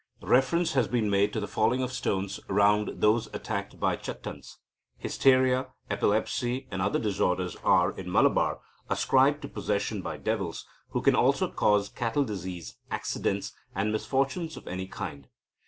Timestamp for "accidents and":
12.89-13.91